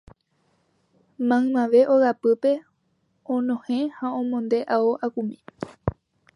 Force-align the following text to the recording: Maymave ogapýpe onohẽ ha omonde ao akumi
Maymave 1.27 1.81
ogapýpe 1.93 2.51
onohẽ 3.33 3.79
ha 3.97 4.07
omonde 4.19 4.59
ao 4.75 4.91
akumi 5.05 5.37